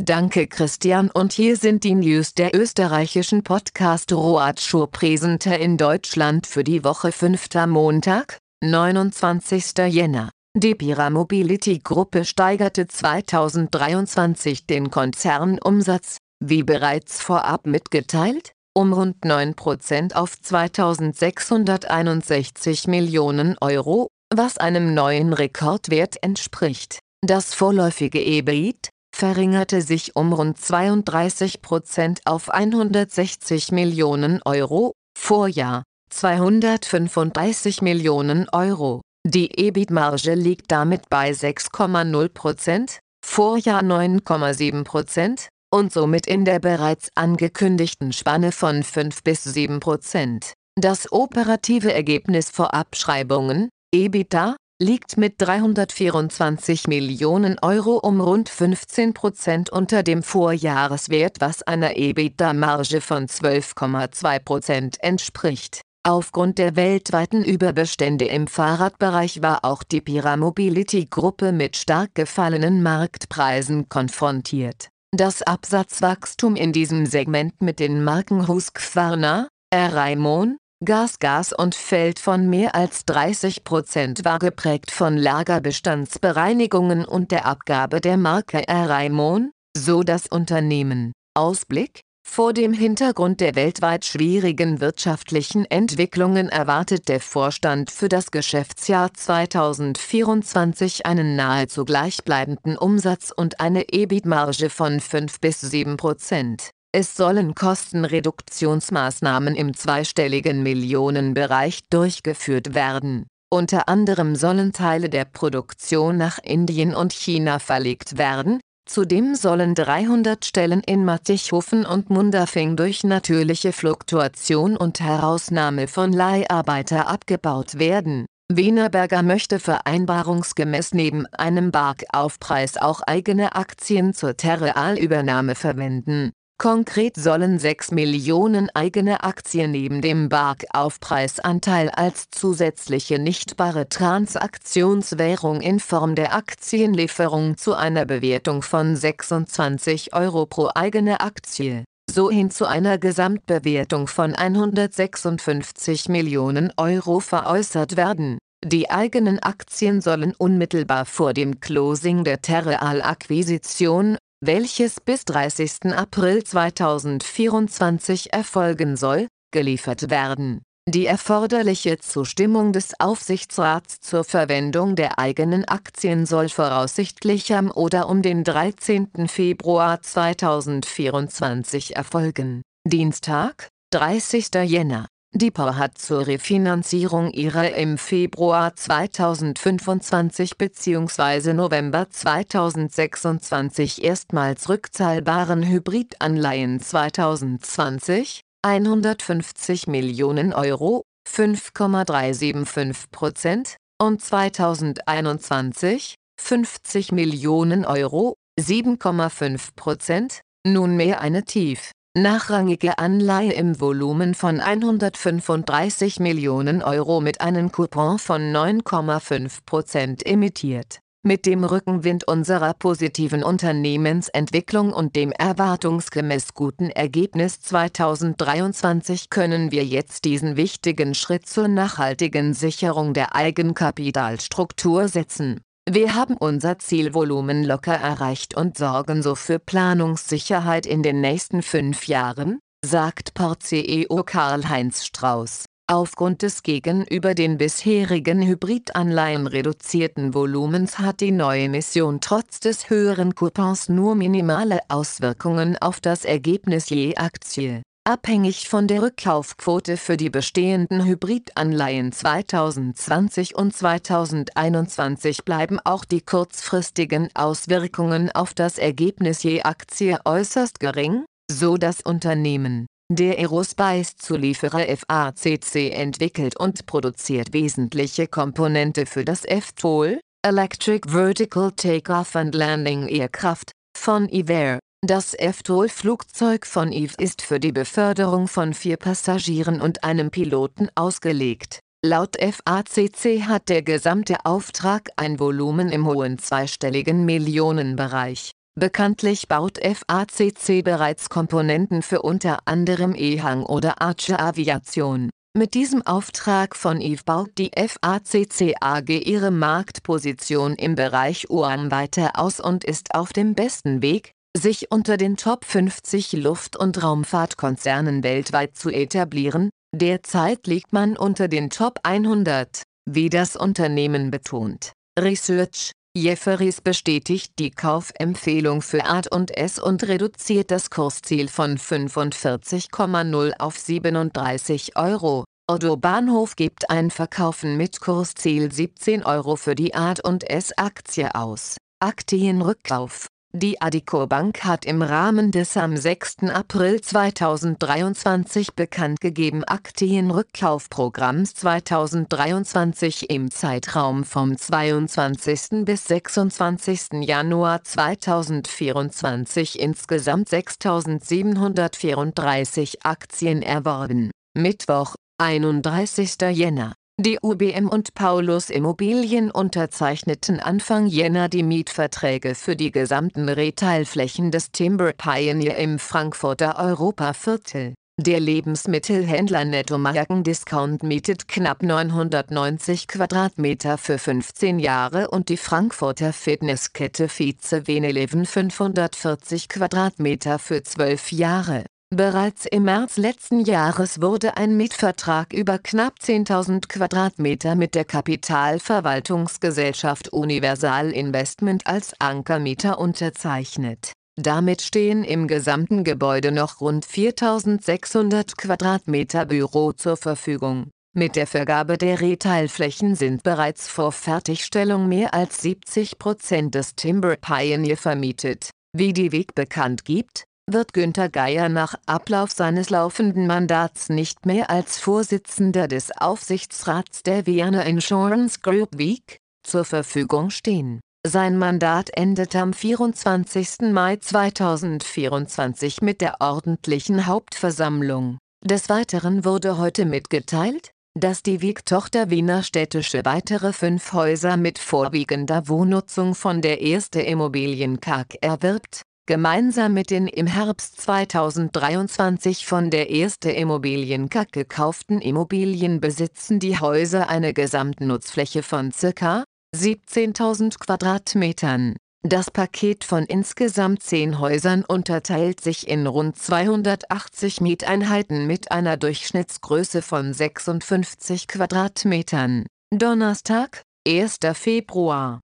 Danke 0.00 0.46
Christian 0.46 1.10
und 1.10 1.32
hier 1.32 1.56
sind 1.56 1.82
die 1.82 1.96
News 1.96 2.34
der 2.34 2.54
österreichischen 2.54 3.42
Podcast 3.42 4.12
Roadshow 4.12 4.86
Präsenter 4.86 5.58
in 5.58 5.78
Deutschland 5.78 6.46
für 6.46 6.62
die 6.62 6.84
Woche 6.84 7.10
5. 7.10 7.48
Montag, 7.66 8.38
29. 8.62 9.76
Jänner. 9.88 10.30
Die 10.56 10.76
Pira 10.76 11.10
Mobility 11.10 11.80
Gruppe 11.80 12.24
steigerte 12.24 12.86
2023 12.86 14.64
den 14.64 14.92
Konzernumsatz, 14.92 16.18
wie 16.38 16.62
bereits 16.62 17.20
vorab 17.20 17.66
mitgeteilt, 17.66 18.52
um 18.76 18.92
rund 18.92 19.24
9% 19.24 20.14
auf 20.14 20.38
2661 20.38 22.86
Millionen 22.86 23.56
Euro, 23.60 24.08
was 24.32 24.58
einem 24.58 24.92
neuen 24.92 25.32
Rekordwert 25.32 26.22
entspricht. 26.22 26.98
Das 27.26 27.54
vorläufige 27.54 28.22
EBIT 28.22 28.90
verringerte 29.16 29.80
sich 29.80 30.14
um 30.14 30.34
rund 30.34 30.58
32% 30.58 32.18
auf 32.26 32.50
160 32.50 33.72
Millionen 33.72 34.42
Euro, 34.44 34.92
Vorjahr 35.18 35.84
235 36.10 37.80
Millionen 37.80 38.46
Euro. 38.50 39.00
Die 39.26 39.58
EBIT-Marge 39.58 40.34
liegt 40.34 40.70
damit 40.70 41.08
bei 41.08 41.30
6,0%, 41.30 42.98
Vorjahr 43.24 43.82
9,7%, 43.82 45.48
und 45.76 45.92
somit 45.92 46.26
in 46.26 46.46
der 46.46 46.58
bereits 46.58 47.10
angekündigten 47.14 48.14
Spanne 48.14 48.50
von 48.50 48.82
5 48.82 49.22
bis 49.22 49.44
7 49.44 49.78
Prozent. 49.78 50.54
Das 50.74 51.12
operative 51.12 51.92
Ergebnis 51.92 52.48
vor 52.50 52.72
Abschreibungen, 52.72 53.68
EBITDA, 53.94 54.56
liegt 54.82 55.18
mit 55.18 55.34
324 55.36 56.86
Millionen 56.86 57.58
Euro 57.60 57.98
um 57.98 58.22
rund 58.22 58.48
15 58.48 59.12
Prozent 59.12 59.68
unter 59.68 60.02
dem 60.02 60.22
Vorjahreswert, 60.22 61.40
was 61.40 61.62
einer 61.62 61.96
EBITDA-Marge 61.96 63.02
von 63.02 63.26
12,2 63.26 64.38
Prozent 64.38 64.96
entspricht. 65.02 65.82
Aufgrund 66.06 66.56
der 66.56 66.76
weltweiten 66.76 67.44
Überbestände 67.44 68.24
im 68.24 68.46
Fahrradbereich 68.46 69.42
war 69.42 69.62
auch 69.62 69.82
die 69.82 70.00
Pira 70.00 70.38
Mobility 70.38 71.04
Gruppe 71.04 71.52
mit 71.52 71.76
stark 71.76 72.14
gefallenen 72.14 72.82
Marktpreisen 72.82 73.90
konfrontiert 73.90 74.88
das 75.12 75.42
Absatzwachstum 75.42 76.56
in 76.56 76.72
diesem 76.72 77.06
Segment 77.06 77.62
mit 77.62 77.80
den 77.80 78.04
Marken 78.04 78.48
Husqvarna, 78.48 79.48
Raimon, 79.72 80.58
Gas 80.84 81.18
Gas 81.18 81.52
und 81.52 81.74
Feld 81.74 82.18
von 82.18 82.48
mehr 82.48 82.74
als 82.74 83.04
30 83.06 83.64
Prozent 83.64 84.24
war 84.24 84.38
geprägt 84.38 84.90
von 84.90 85.16
Lagerbestandsbereinigungen 85.16 87.04
und 87.04 87.30
der 87.30 87.46
Abgabe 87.46 88.00
der 88.00 88.16
Marke 88.16 88.62
Raimon, 88.68 89.52
so 89.76 90.02
das 90.02 90.26
Unternehmen. 90.26 91.12
Ausblick 91.34 92.00
vor 92.28 92.52
dem 92.52 92.74
Hintergrund 92.74 93.40
der 93.40 93.54
weltweit 93.54 94.04
schwierigen 94.04 94.82
wirtschaftlichen 94.82 95.64
Entwicklungen 95.64 96.50
erwartet 96.50 97.08
der 97.08 97.20
Vorstand 97.20 97.90
für 97.90 98.10
das 98.10 98.30
Geschäftsjahr 98.30 99.14
2024 99.14 101.06
einen 101.06 101.34
nahezu 101.34 101.86
gleichbleibenden 101.86 102.76
Umsatz 102.76 103.32
und 103.34 103.60
eine 103.60 103.90
EBIT-Marge 103.90 104.68
von 104.68 105.00
5 105.00 105.40
bis 105.40 105.62
7 105.62 105.96
Prozent. 105.96 106.72
Es 106.92 107.16
sollen 107.16 107.54
Kostenreduktionsmaßnahmen 107.54 109.54
im 109.54 109.74
zweistelligen 109.74 110.62
Millionenbereich 110.62 111.88
durchgeführt 111.88 112.74
werden. 112.74 113.24
Unter 113.48 113.88
anderem 113.88 114.36
sollen 114.36 114.72
Teile 114.72 115.08
der 115.08 115.24
Produktion 115.24 116.18
nach 116.18 116.38
Indien 116.42 116.94
und 116.94 117.14
China 117.14 117.60
verlegt 117.60 118.18
werden, 118.18 118.60
Zudem 118.86 119.34
sollen 119.34 119.74
300 119.74 120.44
Stellen 120.44 120.80
in 120.80 121.04
Mattighofen 121.04 121.84
und 121.84 122.08
Mundafing 122.08 122.76
durch 122.76 123.02
natürliche 123.02 123.72
Fluktuation 123.72 124.76
und 124.76 125.00
Herausnahme 125.00 125.88
von 125.88 126.12
Leiharbeiter 126.12 127.08
abgebaut 127.08 127.80
werden. 127.80 128.26
Wienerberger 128.48 129.24
möchte 129.24 129.58
vereinbarungsgemäß 129.58 130.94
neben 130.94 131.26
einem 131.34 131.72
Barkaufpreis 131.72 132.76
auch 132.76 133.00
eigene 133.00 133.56
Aktien 133.56 134.14
zur 134.14 134.36
Terrealübernahme 134.36 135.56
verwenden. 135.56 136.30
Konkret 136.58 137.16
sollen 137.16 137.58
6 137.58 137.90
Millionen 137.90 138.70
eigene 138.72 139.22
Aktien 139.22 139.72
neben 139.72 140.00
dem 140.00 140.30
Barkaufpreisanteil 140.30 141.90
als 141.90 142.30
zusätzliche 142.30 143.18
nichtbare 143.18 143.90
Transaktionswährung 143.90 145.60
in 145.60 145.80
Form 145.80 146.14
der 146.14 146.34
Aktienlieferung 146.34 147.58
zu 147.58 147.74
einer 147.74 148.06
Bewertung 148.06 148.62
von 148.62 148.96
26 148.96 150.14
Euro 150.14 150.46
pro 150.46 150.70
eigene 150.74 151.20
Aktie, 151.20 151.84
so 152.10 152.30
hin 152.30 152.50
zu 152.50 152.64
einer 152.64 152.96
Gesamtbewertung 152.96 154.06
von 154.06 154.34
156 154.34 156.08
Millionen 156.08 156.72
Euro 156.78 157.20
veräußert 157.20 157.98
werden. 157.98 158.38
Die 158.64 158.90
eigenen 158.90 159.38
Aktien 159.40 160.00
sollen 160.00 160.34
unmittelbar 160.34 161.04
vor 161.04 161.34
dem 161.34 161.60
Closing 161.60 162.24
der 162.24 162.40
Terreal-Akquisition 162.40 164.16
welches 164.40 165.00
bis 165.00 165.24
30. 165.24 165.92
April 165.96 166.44
2024 166.44 168.32
erfolgen 168.32 168.96
soll, 168.96 169.28
geliefert 169.52 170.10
werden. 170.10 170.62
Die 170.88 171.06
erforderliche 171.06 171.98
Zustimmung 171.98 172.72
des 172.72 173.00
Aufsichtsrats 173.00 173.98
zur 174.00 174.22
Verwendung 174.22 174.94
der 174.94 175.18
eigenen 175.18 175.64
Aktien 175.64 176.26
soll 176.26 176.48
voraussichtlich 176.48 177.52
am 177.54 177.72
oder 177.72 178.08
um 178.08 178.22
den 178.22 178.44
13. 178.44 179.26
Februar 179.26 180.00
2024 180.00 181.96
erfolgen. 181.96 182.62
Dienstag, 182.86 183.68
30. 183.90 184.50
Jänner 184.64 185.08
DIPA 185.36 185.76
hat 185.76 185.98
zur 185.98 186.26
Refinanzierung 186.26 187.30
ihrer 187.30 187.74
im 187.74 187.98
Februar 187.98 188.74
2025 188.74 190.56
bzw. 190.56 191.52
November 191.52 192.08
2026 192.08 194.02
erstmals 194.02 194.70
rückzahlbaren 194.70 195.62
Hybridanleihen 195.68 196.80
2020 196.80 198.40
150 198.62 199.88
Millionen 199.88 200.54
Euro 200.54 201.02
(5,375 201.28 203.10
Prozent) 203.10 203.76
und 204.00 204.22
2021 204.22 206.14
50 206.40 207.12
Millionen 207.12 207.84
Euro 207.84 208.36
(7,5 208.58 209.68
Prozent) 209.76 210.40
nunmehr 210.66 211.20
eine 211.20 211.44
tief 211.44 211.92
nachrangige 212.16 212.98
Anleihe 212.98 213.52
im 213.52 213.78
Volumen 213.78 214.34
von 214.34 214.60
135 214.60 216.18
Millionen 216.18 216.82
Euro 216.82 217.20
mit 217.20 217.40
einem 217.40 217.70
Coupon 217.70 218.18
von 218.18 218.52
9,5% 218.52 220.24
emittiert. 220.24 221.00
Mit 221.22 221.44
dem 221.44 221.64
Rückenwind 221.64 222.26
unserer 222.26 222.72
positiven 222.72 223.42
Unternehmensentwicklung 223.42 224.92
und 224.92 225.16
dem 225.16 225.32
erwartungsgemäß 225.32 226.54
guten 226.54 226.88
Ergebnis 226.88 227.60
2023 227.60 229.28
können 229.28 229.72
wir 229.72 229.84
jetzt 229.84 230.24
diesen 230.24 230.56
wichtigen 230.56 231.14
Schritt 231.14 231.46
zur 231.46 231.68
nachhaltigen 231.68 232.54
Sicherung 232.54 233.12
der 233.12 233.34
Eigenkapitalstruktur 233.34 235.08
setzen 235.08 235.60
wir 235.88 236.16
haben 236.16 236.36
unser 236.36 236.78
Zielvolumen 236.80 237.62
locker 237.62 237.94
erreicht 237.94 238.56
und 238.56 238.76
sorgen 238.76 239.22
so 239.22 239.36
für 239.36 239.60
Planungssicherheit 239.60 240.84
in 240.84 241.04
den 241.04 241.20
nächsten 241.20 241.62
fünf 241.62 242.08
Jahren, 242.08 242.58
sagt 242.84 243.34
Port-CEO 243.34 244.24
Karl-Heinz 244.24 245.04
Strauß. 245.04 245.66
Aufgrund 245.88 246.42
des 246.42 246.64
gegenüber 246.64 247.34
den 247.34 247.58
bisherigen 247.58 248.42
Hybridanleihen 248.42 249.46
reduzierten 249.46 250.34
Volumens 250.34 250.98
hat 250.98 251.20
die 251.20 251.30
neue 251.30 251.68
Mission 251.68 252.20
trotz 252.20 252.58
des 252.58 252.90
höheren 252.90 253.36
Coupons 253.36 253.88
nur 253.88 254.16
minimale 254.16 254.80
Auswirkungen 254.88 255.78
auf 255.78 256.00
das 256.00 256.24
Ergebnis 256.24 256.90
je 256.90 257.16
Aktie 257.16 257.82
Abhängig 258.08 258.68
von 258.68 258.86
der 258.86 259.02
Rückkaufquote 259.02 259.96
für 259.96 260.16
die 260.16 260.30
bestehenden 260.30 261.04
Hybridanleihen 261.04 262.12
2020 262.12 263.56
und 263.56 263.74
2021 263.74 265.44
bleiben 265.44 265.80
auch 265.82 266.04
die 266.04 266.20
kurzfristigen 266.20 267.30
Auswirkungen 267.34 268.30
auf 268.30 268.54
das 268.54 268.78
Ergebnis 268.78 269.42
je 269.42 269.62
Aktie 269.62 270.20
äußerst 270.24 270.78
gering, 270.78 271.24
so 271.50 271.76
das 271.78 272.00
Unternehmen. 272.00 272.86
Der 273.12 273.38
Aerospace-Zulieferer 273.38 274.86
FACC 274.86 275.92
entwickelt 275.92 276.56
und 276.56 276.86
produziert 276.86 277.52
wesentliche 277.52 278.28
Komponente 278.28 279.06
für 279.06 279.24
das 279.24 279.40
FTOL, 279.40 280.20
Electric 280.46 281.10
Vertical 281.10 281.72
Takeoff 281.72 282.36
and 282.36 282.54
Landing 282.54 283.08
Aircraft, 283.08 283.72
von 283.98 284.28
Iver 284.28 284.78
das 285.06 285.36
FTOL-Flugzeug 285.38 286.66
von 286.66 286.92
Eve 286.92 287.14
ist 287.18 287.42
für 287.42 287.60
die 287.60 287.72
Beförderung 287.72 288.48
von 288.48 288.74
vier 288.74 288.96
Passagieren 288.96 289.80
und 289.80 290.04
einem 290.04 290.30
Piloten 290.30 290.88
ausgelegt. 290.94 291.80
Laut 292.04 292.36
FACC 292.40 293.42
hat 293.42 293.68
der 293.68 293.82
gesamte 293.82 294.36
Auftrag 294.44 295.10
ein 295.16 295.40
Volumen 295.40 295.90
im 295.90 296.06
hohen 296.06 296.38
zweistelligen 296.38 297.24
Millionenbereich. 297.24 298.52
Bekanntlich 298.78 299.48
baut 299.48 299.78
FACC 299.78 300.84
bereits 300.84 301.30
Komponenten 301.30 302.02
für 302.02 302.22
unter 302.22 302.58
anderem 302.66 303.14
EHang 303.14 303.64
oder 303.64 304.00
Archer 304.02 304.40
Aviation. 304.40 305.30
Mit 305.56 305.72
diesem 305.72 306.02
Auftrag 306.02 306.76
von 306.76 307.00
Eve 307.00 307.22
baut 307.24 307.50
die 307.56 307.70
FACC 307.74 308.74
AG 308.78 309.08
ihre 309.08 309.50
Marktposition 309.50 310.74
im 310.74 310.94
Bereich 310.94 311.48
UAM 311.48 311.90
weiter 311.90 312.32
aus 312.34 312.60
und 312.60 312.84
ist 312.84 313.14
auf 313.14 313.32
dem 313.32 313.54
besten 313.54 314.02
Weg, 314.02 314.32
sich 314.56 314.90
unter 314.90 315.16
den 315.16 315.36
Top 315.36 315.64
50 315.64 316.32
Luft- 316.32 316.76
und 316.76 317.02
Raumfahrtkonzernen 317.02 318.22
weltweit 318.22 318.76
zu 318.76 318.90
etablieren, 318.90 319.70
derzeit 319.94 320.66
liegt 320.66 320.92
man 320.92 321.16
unter 321.16 321.48
den 321.48 321.70
Top 321.70 322.00
100, 322.02 322.82
wie 323.08 323.30
das 323.30 323.56
Unternehmen 323.56 324.30
betont. 324.30 324.92
Research 325.18 325.92
Jefferies 326.16 326.80
bestätigt 326.80 327.52
die 327.58 327.70
Kaufempfehlung 327.70 328.80
für 328.80 329.04
A&S 329.04 329.78
und 329.78 330.08
reduziert 330.08 330.70
das 330.70 330.88
Kursziel 330.88 331.48
von 331.48 331.76
45,0 331.76 333.52
auf 333.58 333.78
37 333.78 334.96
Euro. 334.96 335.44
Otto 335.68 335.96
Bahnhof 335.96 336.56
gibt 336.56 336.88
ein 336.88 337.10
Verkaufen 337.10 337.76
mit 337.76 338.00
Kursziel 338.00 338.72
17 338.72 339.24
Euro 339.24 339.56
für 339.56 339.74
die 339.74 339.94
A&S-Aktie 339.94 341.34
aus. 341.34 341.76
Aktienrückkauf 342.00 343.26
die 343.56 343.80
Adico 343.80 344.26
Bank 344.26 344.64
hat 344.64 344.84
im 344.84 345.00
Rahmen 345.00 345.50
des 345.50 345.78
am 345.78 345.96
6. 345.96 346.50
April 346.52 347.00
2023 347.00 348.74
bekanntgegeben 348.74 349.64
Aktienrückkaufprogramms 349.64 351.54
2023 351.54 353.30
im 353.30 353.50
Zeitraum 353.50 354.24
vom 354.24 354.58
22. 354.58 355.86
bis 355.86 356.04
26. 356.04 357.22
Januar 357.22 357.82
2024 357.82 359.80
insgesamt 359.80 360.48
6.734 360.48 362.98
Aktien 363.04 363.62
erworben. 363.62 364.32
Mittwoch, 364.54 365.14
31. 365.38 366.36
Jänner 366.52 366.92
die 367.18 367.38
UBM 367.42 367.88
und 367.88 368.12
Paulus 368.14 368.68
Immobilien 368.68 369.50
unterzeichneten 369.50 370.60
Anfang 370.60 371.06
Jänner 371.06 371.48
die 371.48 371.62
Mietverträge 371.62 372.54
für 372.54 372.76
die 372.76 372.90
gesamten 372.90 373.48
Retailflächen 373.48 374.50
des 374.50 374.70
Timber 374.70 375.12
Pioneer 375.12 375.78
im 375.78 375.98
Frankfurter 375.98 376.78
Europaviertel. 376.78 377.94
Der 378.18 378.38
Lebensmittelhändler 378.38 379.64
Netto 379.64 379.98
Discount 380.42 381.02
mietet 381.02 381.48
knapp 381.48 381.82
990 381.82 383.08
Quadratmeter 383.08 383.96
für 383.96 384.18
15 384.18 384.78
Jahre 384.78 385.28
und 385.30 385.48
die 385.48 385.56
Frankfurter 385.56 386.34
Fitnesskette 386.34 387.28
Vize 387.28 387.86
Veneleven 387.86 388.44
540 388.44 389.70
Quadratmeter 389.70 390.58
für 390.58 390.82
12 390.82 391.32
Jahre 391.32 391.84
Bereits 392.14 392.66
im 392.66 392.84
März 392.84 393.16
letzten 393.16 393.58
Jahres 393.58 394.22
wurde 394.22 394.56
ein 394.56 394.76
Mietvertrag 394.76 395.52
über 395.52 395.80
knapp 395.80 396.20
10.000 396.22 396.86
Quadratmeter 396.86 397.74
mit 397.74 397.96
der 397.96 398.04
Kapitalverwaltungsgesellschaft 398.04 400.32
Universal 400.32 401.10
Investment 401.10 401.88
als 401.88 402.12
Ankermieter 402.20 403.00
unterzeichnet. 403.00 404.12
Damit 404.36 404.82
stehen 404.82 405.24
im 405.24 405.48
gesamten 405.48 406.04
Gebäude 406.04 406.52
noch 406.52 406.80
rund 406.80 407.04
4.600 407.04 408.56
Quadratmeter 408.56 409.44
Büro 409.44 409.90
zur 409.90 410.16
Verfügung. 410.16 410.90
Mit 411.12 411.34
der 411.34 411.48
Vergabe 411.48 411.98
der 411.98 412.20
Retailflächen 412.20 413.16
sind 413.16 413.42
bereits 413.42 413.88
vor 413.88 414.12
Fertigstellung 414.12 415.08
mehr 415.08 415.34
als 415.34 415.60
70 415.60 416.20
Prozent 416.20 416.76
des 416.76 416.94
Timber 416.94 417.34
Pioneer 417.34 417.96
vermietet. 417.96 418.70
Wie 418.92 419.12
die 419.12 419.32
Weg 419.32 419.56
bekannt 419.56 420.04
gibt, 420.04 420.44
wird 420.68 420.92
Günter 420.92 421.28
Geier 421.28 421.68
nach 421.68 421.94
Ablauf 422.06 422.50
seines 422.50 422.90
laufenden 422.90 423.46
Mandats 423.46 424.08
nicht 424.08 424.46
mehr 424.46 424.68
als 424.68 424.98
Vorsitzender 424.98 425.86
des 425.86 426.10
Aufsichtsrats 426.16 427.22
der 427.22 427.46
Vienna 427.46 427.82
Insurance 427.82 428.58
Group 428.60 428.98
Week 428.98 429.38
zur 429.62 429.84
Verfügung 429.84 430.50
stehen. 430.50 431.00
Sein 431.24 431.56
Mandat 431.56 432.10
endet 432.16 432.54
am 432.56 432.72
24. 432.72 433.92
Mai 433.92 434.16
2024 434.16 436.02
mit 436.02 436.20
der 436.20 436.40
ordentlichen 436.40 437.26
Hauptversammlung. 437.26 438.38
Des 438.64 438.88
Weiteren 438.88 439.44
wurde 439.44 439.78
heute 439.78 440.04
mitgeteilt, 440.04 440.90
dass 441.18 441.42
die 441.42 441.62
Wieg-Tochter 441.62 442.30
Wiener 442.30 442.62
Städtische 442.62 443.24
weitere 443.24 443.72
fünf 443.72 444.12
Häuser 444.12 444.56
mit 444.56 444.78
vorwiegender 444.78 445.68
Wohnnutzung 445.68 446.34
von 446.34 446.60
der 446.60 446.80
Erste 446.80 447.22
Immobilien 447.22 448.00
KG 448.00 448.38
erwirbt, 448.40 449.02
gemeinsam 449.26 449.92
mit 449.92 450.10
den 450.10 450.28
im 450.28 450.46
Herbst 450.46 451.00
2023 451.00 452.64
von 452.64 452.90
der 452.90 453.10
Erste 453.10 453.50
Immobilien 453.50 454.28
KG 454.28 454.46
gekauften 454.52 455.20
Immobilien 455.20 456.00
besitzen 456.00 456.60
die 456.60 456.78
Häuser 456.78 457.28
eine 457.28 457.52
Gesamtnutzfläche 457.52 458.62
von 458.62 458.92
ca. 458.92 459.44
17.000 459.76 460.78
Quadratmetern. 460.78 461.96
Das 462.22 462.50
Paket 462.50 463.04
von 463.04 463.24
insgesamt 463.24 464.02
zehn 464.02 464.40
Häusern 464.40 464.84
unterteilt 464.84 465.60
sich 465.60 465.86
in 465.86 466.06
rund 466.06 466.36
280 466.36 467.60
Mieteinheiten 467.60 468.46
mit 468.46 468.72
einer 468.72 468.96
Durchschnittsgröße 468.96 470.02
von 470.02 470.32
56 470.32 471.46
Quadratmetern. 471.46 472.66
Donnerstag, 472.90 473.82
1. 474.08 474.38
Februar. 474.54 475.40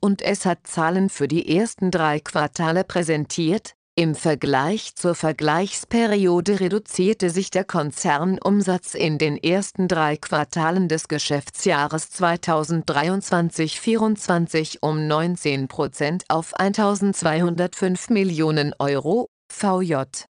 Und 0.00 0.22
S 0.22 0.46
hat 0.46 0.66
Zahlen 0.66 1.10
für 1.10 1.28
die 1.28 1.56
ersten 1.56 1.90
drei 1.90 2.20
Quartale 2.20 2.84
präsentiert, 2.84 3.74
im 3.98 4.14
Vergleich 4.14 4.94
zur 4.94 5.16
Vergleichsperiode 5.16 6.60
reduzierte 6.60 7.30
sich 7.30 7.50
der 7.50 7.64
Konzernumsatz 7.64 8.94
in 8.94 9.18
den 9.18 9.36
ersten 9.36 9.88
drei 9.88 10.16
Quartalen 10.16 10.86
des 10.86 11.08
Geschäftsjahres 11.08 12.12
2023/24 12.12 14.78
um 14.82 15.08
19 15.08 15.66
Prozent 15.66 16.22
auf 16.28 16.56
1.205 16.56 18.12
Millionen 18.12 18.72
Euro, 18.78 19.26
VJ 19.52 19.96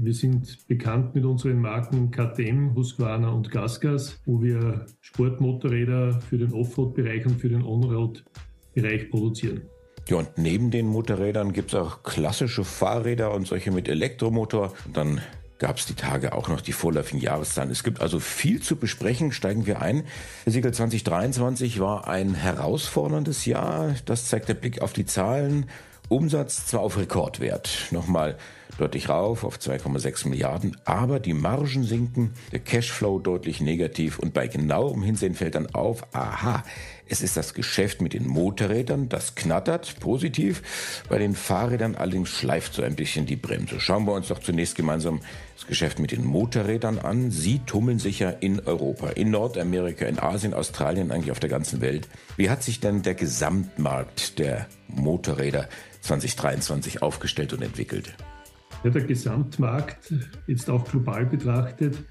Wir 0.01 0.13
sind 0.13 0.67
bekannt 0.67 1.15
mit 1.15 1.25
unseren 1.25 1.61
Marken 1.61 2.11
KTM, 2.11 2.75
Husqvarna 2.75 3.31
und 3.31 3.53
Gasgas, 3.53 4.21
wo 4.27 4.43
wir 4.43 4.87
Sportmotorräder 5.03 6.21
für 6.21 6.37
den 6.37 6.53
Offroad-Bereich 6.53 7.25
und 7.27 7.41
für 7.41 7.49
den 7.49 7.63
On-Road-Bereich 7.63 9.09
produzieren. 9.09 9.63
Ja, 10.09 10.17
und 10.17 10.37
neben 10.37 10.73
den 10.73 10.89
Motorrädern 10.89 11.53
gibt 11.53 11.73
es 11.73 11.79
auch 11.79 12.03
klassische 12.03 12.65
Fahrräder 12.65 13.33
und 13.33 13.47
solche 13.47 13.71
mit 13.71 13.89
Elektromotor. 13.89 14.75
Und 14.85 14.97
dann 14.97 15.21
gab 15.59 15.79
es 15.79 15.87
die 15.87 15.95
Tage 15.95 16.33
auch 16.33 16.49
noch 16.49 16.61
die 16.61 16.73
vorläufigen 16.73 17.21
Jahreszahlen. 17.21 17.71
Es 17.71 17.85
gibt 17.85 18.01
also 18.01 18.19
viel 18.19 18.61
zu 18.61 18.77
besprechen. 18.77 19.33
Steigen 19.33 19.67
wir 19.67 19.81
ein. 19.81 20.05
Herr 20.45 20.53
Siegel, 20.53 20.73
2023 20.73 21.81
war 21.81 22.09
ein 22.09 22.35
herausforderndes 22.35 23.45
Jahr. 23.47 23.95
Das 24.05 24.27
zeigt 24.27 24.49
der 24.49 24.55
Blick 24.55 24.83
auf 24.83 24.93
die 24.93 25.07
Zahlen. 25.07 25.67
Umsatz 26.09 26.67
zwar 26.67 26.81
auf 26.81 26.99
Rekordwert, 26.99 27.89
nochmal 27.91 28.37
deutlich 28.79 29.09
rauf 29.09 29.45
auf 29.45 29.59
2,6 29.59 30.29
Milliarden, 30.29 30.77
aber 30.85 31.21
die 31.21 31.35
Margen 31.35 31.85
sinken, 31.85 32.33
der 32.53 32.61
Cashflow 32.61 33.19
deutlich 33.19 33.61
negativ 33.61 34.19
und 34.19 34.35
bei 34.35 34.49
genauem 34.49 35.03
Hinsehen 35.03 35.35
fällt 35.35 35.55
dann 35.55 35.75
auf, 35.75 36.07
aha, 36.13 36.65
es 37.07 37.21
ist 37.21 37.37
das 37.37 37.53
Geschäft 37.53 38.01
mit 38.01 38.15
den 38.15 38.27
Motorrädern, 38.27 39.09
das 39.09 39.35
knattert 39.35 40.01
positiv, 40.01 40.63
bei 41.09 41.19
den 41.19 41.35
Fahrrädern 41.35 41.95
allerdings 41.95 42.31
schleift 42.31 42.75
so 42.75 42.83
ein 42.83 42.97
bisschen 42.97 43.27
die 43.27 43.37
Bremse. 43.37 43.79
Schauen 43.79 44.07
wir 44.07 44.13
uns 44.13 44.29
doch 44.29 44.39
zunächst 44.39 44.75
gemeinsam 44.75 45.21
das 45.55 45.67
Geschäft 45.67 45.99
mit 45.99 46.13
den 46.13 46.25
Motorrädern 46.25 46.99
an. 46.99 47.31
Sie 47.31 47.61
tummeln 47.61 47.99
sich 47.99 48.21
ja 48.21 48.31
in 48.31 48.61
Europa, 48.61 49.11
in 49.11 49.31
Nordamerika, 49.31 50.07
in 50.07 50.19
Asien, 50.19 50.55
Australien, 50.55 51.11
eigentlich 51.11 51.31
auf 51.31 51.41
der 51.41 51.51
ganzen 51.51 51.81
Welt. 51.81 52.09
Wie 52.37 52.49
hat 52.49 52.63
sich 52.63 52.81
denn 52.81 53.03
der 53.03 53.15
Gesamtmarkt 53.15 54.39
der 54.39 54.67
Motorräder 54.89 55.69
2023 56.01 57.03
aufgestellt 57.03 57.53
und 57.53 57.63
entwickelt? 57.63 58.15
Ja, 58.85 58.91
der 58.91 59.05
Gesamtmarkt, 59.05 60.13
jetzt 60.47 60.69
auch 60.69 60.85
global 60.85 61.25
betrachtet, 61.25 62.05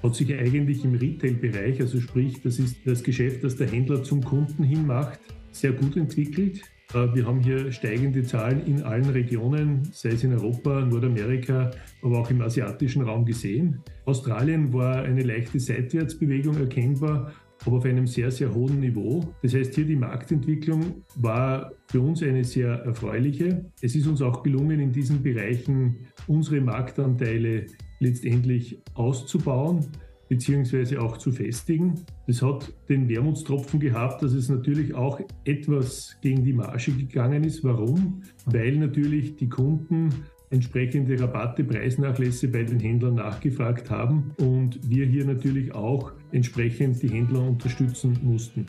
hat 0.00 0.14
sich 0.14 0.32
eigentlich 0.32 0.84
im 0.84 0.94
Retail-Bereich, 0.94 1.80
also 1.80 2.00
sprich, 2.00 2.40
das 2.40 2.60
ist 2.60 2.76
das 2.86 3.02
Geschäft, 3.02 3.42
das 3.42 3.56
der 3.56 3.66
Händler 3.66 4.04
zum 4.04 4.22
Kunden 4.22 4.62
hin 4.62 4.86
macht, 4.86 5.18
sehr 5.50 5.72
gut 5.72 5.96
entwickelt. 5.96 6.62
Äh, 6.94 7.12
wir 7.14 7.26
haben 7.26 7.40
hier 7.40 7.72
steigende 7.72 8.22
Zahlen 8.22 8.64
in 8.64 8.82
allen 8.82 9.10
Regionen, 9.10 9.82
sei 9.92 10.10
es 10.10 10.22
in 10.22 10.32
Europa, 10.32 10.82
Nordamerika, 10.82 11.72
aber 12.00 12.20
auch 12.20 12.30
im 12.30 12.40
asiatischen 12.42 13.02
Raum 13.02 13.24
gesehen. 13.24 13.82
Australien 14.04 14.72
war 14.72 15.02
eine 15.02 15.24
leichte 15.24 15.58
Seitwärtsbewegung 15.58 16.56
erkennbar, 16.58 17.32
aber 17.66 17.78
auf 17.78 17.84
einem 17.84 18.06
sehr, 18.06 18.30
sehr 18.30 18.54
hohen 18.54 18.80
Niveau. 18.80 19.34
Das 19.42 19.54
heißt, 19.54 19.74
hier 19.74 19.84
die 19.84 19.96
Marktentwicklung 19.96 21.02
war 21.16 21.72
für 21.86 22.00
uns 22.00 22.22
eine 22.22 22.44
sehr 22.44 22.70
erfreuliche. 22.70 23.64
Es 23.80 23.94
ist 23.94 24.06
uns 24.06 24.22
auch 24.22 24.42
gelungen, 24.42 24.80
in 24.80 24.92
diesen 24.92 25.22
Bereichen 25.22 26.06
unsere 26.26 26.60
Marktanteile 26.60 27.66
letztendlich 27.98 28.80
auszubauen 28.94 29.86
beziehungsweise 30.30 31.02
auch 31.02 31.18
zu 31.18 31.32
festigen. 31.32 32.04
Das 32.28 32.40
hat 32.40 32.72
den 32.88 33.08
Wermutstropfen 33.08 33.80
gehabt, 33.80 34.22
dass 34.22 34.32
es 34.32 34.48
natürlich 34.48 34.94
auch 34.94 35.20
etwas 35.44 36.16
gegen 36.22 36.44
die 36.44 36.52
Marge 36.52 36.92
gegangen 36.92 37.42
ist. 37.42 37.64
Warum? 37.64 38.22
Weil 38.46 38.76
natürlich 38.76 39.34
die 39.34 39.48
Kunden 39.48 40.10
entsprechende 40.50 41.18
Rabatte, 41.20 41.62
Preisnachlässe 41.62 42.48
bei 42.48 42.64
den 42.64 42.80
Händlern 42.80 43.14
nachgefragt 43.14 43.88
haben 43.88 44.32
und 44.38 44.80
wir 44.88 45.06
hier 45.06 45.24
natürlich 45.24 45.72
auch 45.74 46.10
entsprechend 46.32 47.00
die 47.02 47.08
Händler 47.08 47.42
unterstützen 47.42 48.18
mussten. 48.22 48.66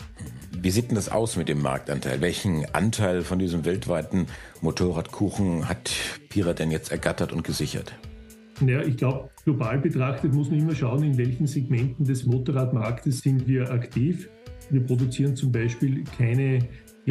Wie 0.61 0.69
sieht 0.69 0.89
denn 0.89 0.95
das 0.95 1.09
aus 1.09 1.37
mit 1.37 1.49
dem 1.49 1.61
Marktanteil? 1.61 2.21
Welchen 2.21 2.65
Anteil 2.73 3.23
von 3.23 3.39
diesem 3.39 3.65
weltweiten 3.65 4.27
Motorradkuchen 4.61 5.67
hat 5.67 5.91
Pira 6.29 6.53
denn 6.53 6.69
jetzt 6.69 6.91
ergattert 6.91 7.33
und 7.33 7.43
gesichert? 7.43 7.93
Naja, 8.59 8.83
ich 8.83 8.97
glaube, 8.97 9.29
global 9.43 9.79
betrachtet 9.79 10.33
muss 10.33 10.51
man 10.51 10.59
immer 10.59 10.75
schauen, 10.75 11.03
in 11.03 11.17
welchen 11.17 11.47
Segmenten 11.47 12.05
des 12.05 12.27
Motorradmarktes 12.27 13.21
sind 13.21 13.47
wir 13.47 13.71
aktiv. 13.71 14.29
Wir 14.69 14.81
produzieren 14.81 15.35
zum 15.35 15.51
Beispiel 15.51 16.03
keine 16.15 16.59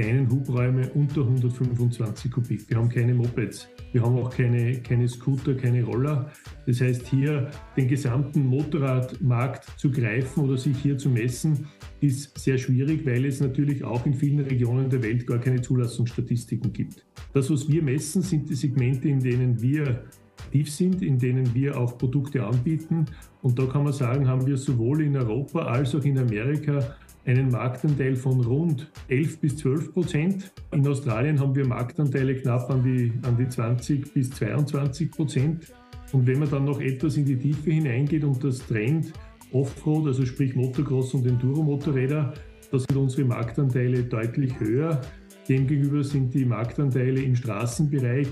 kleinen 0.00 0.30
Hubräume 0.30 0.88
unter 0.94 1.20
125 1.22 2.30
Kubik. 2.30 2.70
Wir 2.70 2.78
haben 2.78 2.88
keine 2.88 3.12
Mopeds. 3.12 3.68
Wir 3.92 4.02
haben 4.02 4.16
auch 4.16 4.30
keine, 4.30 4.80
keine 4.80 5.06
Scooter, 5.06 5.54
keine 5.54 5.84
Roller. 5.84 6.30
Das 6.66 6.80
heißt, 6.80 7.06
hier 7.06 7.50
den 7.76 7.86
gesamten 7.86 8.46
Motorradmarkt 8.46 9.78
zu 9.78 9.90
greifen 9.90 10.44
oder 10.44 10.56
sich 10.56 10.78
hier 10.78 10.96
zu 10.96 11.10
messen, 11.10 11.66
ist 12.00 12.38
sehr 12.38 12.56
schwierig, 12.56 13.04
weil 13.04 13.26
es 13.26 13.40
natürlich 13.40 13.84
auch 13.84 14.06
in 14.06 14.14
vielen 14.14 14.40
Regionen 14.40 14.88
der 14.88 15.02
Welt 15.02 15.26
gar 15.26 15.38
keine 15.38 15.60
Zulassungsstatistiken 15.60 16.72
gibt. 16.72 17.04
Das, 17.34 17.50
was 17.50 17.68
wir 17.68 17.82
messen, 17.82 18.22
sind 18.22 18.48
die 18.48 18.54
Segmente, 18.54 19.08
in 19.08 19.20
denen 19.20 19.60
wir 19.60 20.04
aktiv 20.50 20.70
sind, 20.70 21.02
in 21.02 21.18
denen 21.18 21.54
wir 21.54 21.78
auch 21.78 21.98
Produkte 21.98 22.44
anbieten. 22.44 23.04
Und 23.42 23.58
da 23.58 23.66
kann 23.66 23.84
man 23.84 23.92
sagen, 23.92 24.26
haben 24.26 24.46
wir 24.46 24.56
sowohl 24.56 25.02
in 25.02 25.16
Europa 25.16 25.60
als 25.60 25.94
auch 25.94 26.04
in 26.04 26.18
Amerika 26.18 26.96
einen 27.24 27.50
Marktanteil 27.50 28.16
von 28.16 28.40
rund 28.40 28.90
11 29.08 29.40
bis 29.40 29.56
12 29.58 29.92
Prozent. 29.92 30.52
In 30.72 30.86
Australien 30.86 31.38
haben 31.38 31.54
wir 31.54 31.66
Marktanteile 31.66 32.34
knapp 32.34 32.70
an 32.70 32.82
die, 32.82 33.12
an 33.22 33.36
die 33.36 33.48
20 33.48 34.12
bis 34.12 34.30
22 34.30 35.10
Prozent. 35.10 35.72
Und 36.12 36.26
wenn 36.26 36.38
man 36.38 36.50
dann 36.50 36.64
noch 36.64 36.80
etwas 36.80 37.16
in 37.16 37.24
die 37.24 37.36
Tiefe 37.36 37.70
hineingeht 37.70 38.24
und 38.24 38.42
das 38.42 38.66
Trend 38.66 39.12
Offroad, 39.52 40.06
also 40.06 40.24
sprich 40.24 40.54
Motocross 40.54 41.14
und 41.14 41.26
Enduro-Motorräder, 41.26 42.34
da 42.70 42.78
sind 42.78 42.96
unsere 42.96 43.26
Marktanteile 43.26 44.04
deutlich 44.04 44.58
höher. 44.58 45.00
Demgegenüber 45.48 46.04
sind 46.04 46.32
die 46.34 46.44
Marktanteile 46.44 47.20
im 47.20 47.34
Straßenbereich 47.34 48.28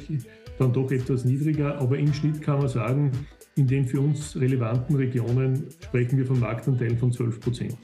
dann 0.58 0.72
doch 0.72 0.90
etwas 0.90 1.24
niedriger, 1.24 1.78
aber 1.78 1.98
im 1.98 2.12
Schnitt 2.12 2.42
kann 2.42 2.58
man 2.58 2.68
sagen, 2.68 3.12
in 3.56 3.66
den 3.66 3.86
für 3.86 4.00
uns 4.00 4.36
relevanten 4.36 4.96
Regionen 4.96 5.66
sprechen 5.84 6.18
wir 6.18 6.26
von 6.26 6.38
Marktanteilen 6.38 6.98
von 6.98 7.12
12 7.12 7.40
Prozent. 7.40 7.76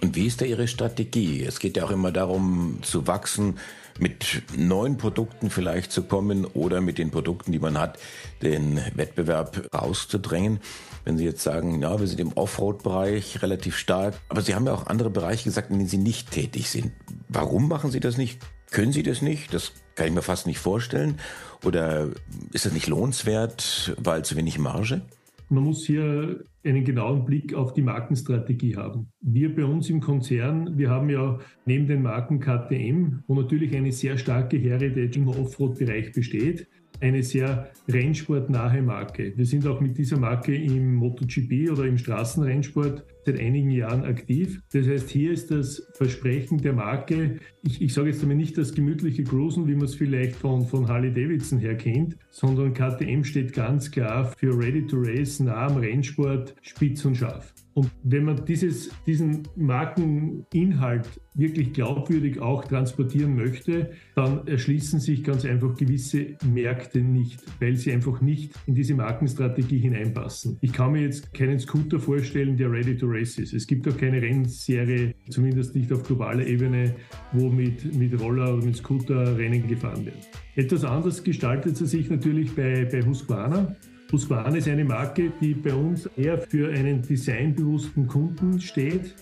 Und 0.00 0.14
wie 0.14 0.26
ist 0.26 0.40
da 0.40 0.44
Ihre 0.44 0.68
Strategie? 0.68 1.44
Es 1.44 1.58
geht 1.58 1.76
ja 1.76 1.84
auch 1.84 1.90
immer 1.90 2.12
darum, 2.12 2.78
zu 2.82 3.06
wachsen, 3.06 3.58
mit 3.98 4.42
neuen 4.56 4.96
Produkten 4.96 5.50
vielleicht 5.50 5.90
zu 5.90 6.04
kommen 6.04 6.44
oder 6.44 6.80
mit 6.80 6.98
den 6.98 7.10
Produkten, 7.10 7.52
die 7.52 7.58
man 7.58 7.78
hat, 7.78 7.98
den 8.42 8.80
Wettbewerb 8.94 9.68
rauszudrängen. 9.74 10.60
Wenn 11.04 11.18
Sie 11.18 11.24
jetzt 11.24 11.42
sagen, 11.42 11.82
ja, 11.82 11.98
wir 11.98 12.06
sind 12.06 12.20
im 12.20 12.32
Offroad-Bereich 12.32 13.42
relativ 13.42 13.76
stark, 13.76 14.14
aber 14.28 14.42
Sie 14.42 14.54
haben 14.54 14.66
ja 14.66 14.74
auch 14.74 14.86
andere 14.86 15.10
Bereiche 15.10 15.44
gesagt, 15.44 15.70
in 15.70 15.78
denen 15.78 15.88
Sie 15.88 15.98
nicht 15.98 16.30
tätig 16.30 16.70
sind. 16.70 16.92
Warum 17.28 17.68
machen 17.68 17.90
Sie 17.90 18.00
das 18.00 18.16
nicht? 18.16 18.40
Können 18.70 18.92
Sie 18.92 19.02
das 19.02 19.22
nicht? 19.22 19.52
Das 19.52 19.72
kann 19.94 20.06
ich 20.06 20.12
mir 20.12 20.22
fast 20.22 20.46
nicht 20.46 20.58
vorstellen. 20.58 21.18
Oder 21.64 22.08
ist 22.52 22.66
das 22.66 22.72
nicht 22.72 22.86
lohnenswert, 22.86 23.94
weil 23.96 24.24
zu 24.24 24.36
wenig 24.36 24.58
Marge? 24.58 25.02
Man 25.50 25.64
muss 25.64 25.86
hier 25.86 26.44
einen 26.64 26.84
genauen 26.84 27.24
Blick 27.24 27.54
auf 27.54 27.72
die 27.72 27.82
Markenstrategie 27.82 28.76
haben. 28.76 29.10
Wir 29.20 29.54
bei 29.54 29.64
uns 29.64 29.88
im 29.88 30.00
Konzern, 30.00 30.76
wir 30.76 30.90
haben 30.90 31.08
ja 31.08 31.38
neben 31.64 31.86
den 31.86 32.02
Marken 32.02 32.40
KTM, 32.40 33.20
wo 33.26 33.34
natürlich 33.34 33.74
eine 33.74 33.92
sehr 33.92 34.18
starke 34.18 34.58
Heritage 34.58 35.18
im 35.18 35.28
Offroad-Bereich 35.28 36.12
besteht, 36.12 36.68
eine 37.00 37.22
sehr 37.22 37.70
rennsportnahe 37.88 38.82
Marke. 38.82 39.32
Wir 39.36 39.46
sind 39.46 39.66
auch 39.66 39.80
mit 39.80 39.96
dieser 39.98 40.18
Marke 40.18 40.54
im 40.54 40.94
MotoGP 40.96 41.70
oder 41.70 41.84
im 41.84 41.98
Straßenrennsport 41.98 43.04
seit 43.24 43.40
einigen 43.40 43.70
Jahren 43.70 44.04
aktiv. 44.04 44.60
Das 44.72 44.86
heißt, 44.86 45.10
hier 45.10 45.32
ist 45.32 45.50
das 45.50 45.86
Versprechen 45.94 46.58
der 46.58 46.72
Marke, 46.72 47.38
ich, 47.62 47.82
ich 47.82 47.92
sage 47.92 48.08
jetzt 48.08 48.22
einmal 48.22 48.36
nicht 48.36 48.56
das 48.56 48.74
gemütliche 48.74 49.24
Cruisen, 49.24 49.66
wie 49.66 49.74
man 49.74 49.84
es 49.84 49.94
vielleicht 49.94 50.36
von, 50.36 50.66
von 50.66 50.88
Harley 50.88 51.12
Davidson 51.12 51.58
her 51.58 51.76
kennt, 51.76 52.16
sondern 52.30 52.72
KTM 52.72 53.24
steht 53.24 53.52
ganz 53.52 53.90
klar 53.90 54.32
für 54.36 54.56
Ready 54.58 54.86
to 54.86 54.96
Race, 54.98 55.40
nah 55.40 55.66
am 55.66 55.76
Rennsport, 55.76 56.54
spitz 56.62 57.04
und 57.04 57.16
scharf. 57.16 57.52
Und 57.74 57.90
wenn 58.02 58.24
man 58.24 58.44
dieses, 58.44 58.90
diesen 59.06 59.42
Markeninhalt 59.56 61.08
wirklich 61.34 61.72
glaubwürdig 61.72 62.40
auch 62.40 62.64
transportieren 62.64 63.36
möchte, 63.36 63.92
dann 64.16 64.46
erschließen 64.48 64.98
sich 64.98 65.22
ganz 65.22 65.44
einfach 65.44 65.76
gewisse 65.76 66.36
Märkte 66.52 67.00
nicht, 67.00 67.40
weil 67.60 67.76
sie 67.76 67.92
einfach 67.92 68.20
nicht 68.20 68.52
in 68.66 68.74
diese 68.74 68.94
Markenstrategie 68.94 69.78
hineinpassen. 69.78 70.58
Ich 70.60 70.72
kann 70.72 70.92
mir 70.92 71.02
jetzt 71.02 71.32
keinen 71.32 71.60
Scooter 71.60 72.00
vorstellen, 72.00 72.56
der 72.56 72.70
ready 72.72 72.96
to 72.96 73.06
race 73.06 73.38
ist. 73.38 73.54
Es 73.54 73.66
gibt 73.66 73.86
auch 73.88 73.96
keine 73.96 74.20
Rennserie, 74.20 75.14
zumindest 75.30 75.76
nicht 75.76 75.92
auf 75.92 76.02
globaler 76.02 76.46
Ebene, 76.46 76.96
wo 77.32 77.48
mit, 77.48 77.94
mit 77.94 78.20
Roller 78.20 78.54
oder 78.54 78.64
mit 78.64 78.76
Scooter 78.76 79.38
Rennen 79.38 79.68
gefahren 79.68 80.04
werden. 80.04 80.18
Etwas 80.56 80.84
anders 80.84 81.22
gestaltet 81.22 81.80
es 81.80 81.90
sich 81.92 82.10
natürlich 82.10 82.52
bei, 82.56 82.84
bei 82.84 83.02
Husqvarna. 83.02 83.76
Husqvarna 84.10 84.56
ist 84.56 84.68
eine 84.68 84.84
Marke, 84.84 85.32
die 85.40 85.52
bei 85.52 85.74
uns 85.74 86.06
eher 86.16 86.38
für 86.38 86.72
einen 86.72 87.02
designbewussten 87.02 88.06
Kunden 88.06 88.58
steht, 88.58 89.14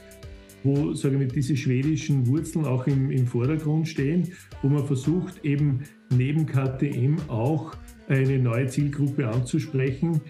wo 0.63 0.95
sagen 0.95 1.19
wir, 1.19 1.27
diese 1.27 1.57
schwedischen 1.57 2.27
Wurzeln 2.29 2.65
auch 2.65 2.87
im, 2.87 3.11
im 3.11 3.27
Vordergrund 3.27 3.89
stehen, 3.89 4.33
wo 4.63 4.69
man 4.69 4.87
versucht, 4.87 5.45
eben 5.45 5.81
neben 6.11 6.47
KTM 6.47 7.17
auch 7.29 7.75
eine 8.09 8.39
neue 8.39 8.69
Zielgruppe 8.69 9.29
anzusprechen, 9.29 10.21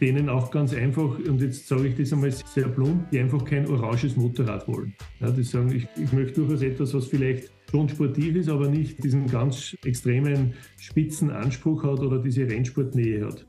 denen 0.00 0.28
auch 0.28 0.50
ganz 0.50 0.74
einfach, 0.74 1.18
und 1.18 1.40
jetzt 1.40 1.68
sage 1.68 1.88
ich 1.88 1.94
das 1.94 2.12
einmal 2.12 2.32
sehr 2.32 2.68
plump, 2.68 3.10
die 3.10 3.20
einfach 3.20 3.44
kein 3.44 3.68
oranges 3.68 4.16
Motorrad 4.16 4.66
wollen. 4.66 4.94
Ja, 5.20 5.30
die 5.30 5.44
sagen, 5.44 5.70
ich, 5.72 5.86
ich 6.02 6.12
möchte 6.12 6.40
durchaus 6.40 6.62
etwas, 6.62 6.94
was 6.94 7.06
vielleicht 7.06 7.52
schon 7.70 7.88
sportiv 7.88 8.34
ist, 8.34 8.48
aber 8.48 8.68
nicht 8.68 9.04
diesen 9.04 9.26
ganz 9.28 9.76
extremen 9.84 10.54
spitzen 10.78 11.30
Anspruch 11.30 11.84
hat 11.84 12.00
oder 12.00 12.18
diese 12.18 12.48
Rennsportnähe 12.48 13.24
hat. 13.24 13.46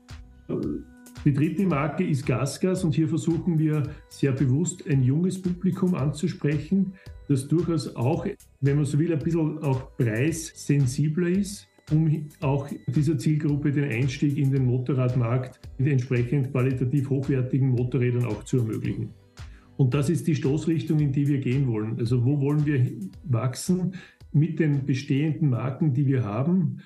Die 1.24 1.32
dritte 1.32 1.64
Marke 1.66 2.04
ist 2.04 2.26
Gasgas 2.26 2.82
und 2.82 2.94
hier 2.94 3.08
versuchen 3.08 3.58
wir 3.58 3.84
sehr 4.08 4.32
bewusst 4.32 4.84
ein 4.88 5.02
junges 5.02 5.40
Publikum 5.40 5.94
anzusprechen, 5.94 6.94
das 7.28 7.46
durchaus 7.46 7.94
auch, 7.94 8.26
wenn 8.60 8.76
man 8.76 8.84
so 8.84 8.98
will, 8.98 9.12
ein 9.12 9.18
bisschen 9.20 9.58
auch 9.62 9.96
preissensibler 9.96 11.28
ist, 11.28 11.68
um 11.92 12.28
auch 12.40 12.68
dieser 12.88 13.18
Zielgruppe 13.18 13.70
den 13.70 13.90
Einstieg 13.90 14.36
in 14.36 14.50
den 14.50 14.66
Motorradmarkt 14.66 15.60
mit 15.78 15.92
entsprechend 15.92 16.50
qualitativ 16.50 17.08
hochwertigen 17.08 17.68
Motorrädern 17.68 18.24
auch 18.24 18.42
zu 18.44 18.58
ermöglichen. 18.58 19.10
Und 19.76 19.94
das 19.94 20.10
ist 20.10 20.26
die 20.26 20.34
Stoßrichtung, 20.34 20.98
in 20.98 21.12
die 21.12 21.28
wir 21.28 21.38
gehen 21.38 21.68
wollen. 21.68 21.98
Also 21.98 22.24
wo 22.24 22.40
wollen 22.40 22.66
wir 22.66 22.84
wachsen 23.24 23.94
mit 24.32 24.58
den 24.58 24.84
bestehenden 24.84 25.50
Marken, 25.50 25.94
die 25.94 26.06
wir 26.06 26.24
haben? 26.24 26.78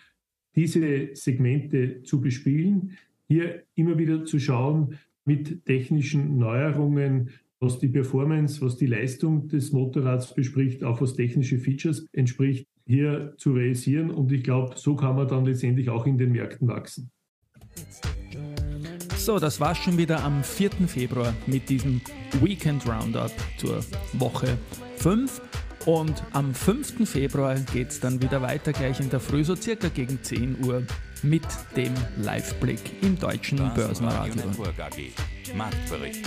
diese 0.57 1.11
Segmente 1.14 2.03
zu 2.03 2.21
bespielen, 2.21 2.97
hier 3.29 3.65
immer 3.75 3.99
wieder 3.99 4.25
zu 4.25 4.39
schauen 4.39 4.99
mit 5.25 5.65
technischen 5.65 6.39
Neuerungen, 6.39 7.31
was 7.59 7.79
die 7.79 7.89
Performance, 7.89 8.61
was 8.61 8.77
die 8.77 8.87
Leistung 8.87 9.49
des 9.49 9.73
Motorrads 9.73 10.35
bespricht, 10.35 10.85
auch 10.85 11.01
was 11.01 11.15
technische 11.15 11.59
Features 11.59 12.07
entspricht, 12.12 12.69
hier 12.87 13.35
zu 13.39 13.53
realisieren. 13.53 14.11
Und 14.11 14.31
ich 14.33 14.43
glaube, 14.43 14.75
so 14.77 14.95
kann 14.95 15.17
man 15.17 15.27
dann 15.27 15.45
letztendlich 15.45 15.89
auch 15.89 16.07
in 16.07 16.19
den 16.19 16.33
Märkten 16.33 16.69
wachsen. 16.69 17.11
So, 19.17 19.39
das 19.41 19.59
war's 19.59 19.79
schon 19.79 19.99
wieder 19.99 20.23
am 20.23 20.45
4. 20.45 20.71
Februar 20.87 21.35
mit 21.47 21.69
diesem 21.69 22.01
Weekend 22.41 22.87
Roundup 22.87 23.33
zur 23.57 23.81
Woche 24.12 24.57
5. 24.99 25.41
Und 25.87 26.23
am 26.33 26.55
5. 26.55 27.09
Februar 27.09 27.57
geht 27.73 27.89
es 27.89 28.01
dann 28.01 28.21
wieder 28.23 28.43
weiter, 28.43 28.73
gleich 28.73 29.01
in 29.01 29.11
der 29.11 29.21
Früh, 29.21 29.43
so 29.43 29.57
circa 29.57 29.89
gegen 29.89 30.23
10 30.23 30.65
Uhr, 30.65 30.83
mit 31.22 31.46
dem 31.76 31.94
Live-Blick 32.16 33.02
im 33.02 33.18
deutschen 33.18 33.59
Börsenradio. 33.74 34.42
Marktbericht. 35.55 36.26